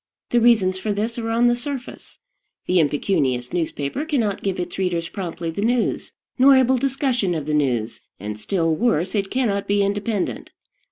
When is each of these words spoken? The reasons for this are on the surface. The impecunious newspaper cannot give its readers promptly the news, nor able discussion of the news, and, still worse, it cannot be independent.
The 0.31 0.41
reasons 0.41 0.79
for 0.79 0.91
this 0.93 1.19
are 1.19 1.29
on 1.29 1.45
the 1.45 1.55
surface. 1.55 2.21
The 2.65 2.79
impecunious 2.79 3.53
newspaper 3.53 4.03
cannot 4.03 4.41
give 4.41 4.59
its 4.59 4.79
readers 4.79 5.09
promptly 5.09 5.51
the 5.51 5.61
news, 5.61 6.13
nor 6.39 6.55
able 6.55 6.77
discussion 6.79 7.35
of 7.35 7.45
the 7.45 7.53
news, 7.53 8.01
and, 8.19 8.39
still 8.39 8.73
worse, 8.73 9.13
it 9.13 9.29
cannot 9.29 9.67
be 9.67 9.83
independent. 9.83 10.49